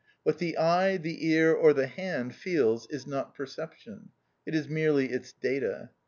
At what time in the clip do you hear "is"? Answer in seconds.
2.89-3.05, 4.55-4.67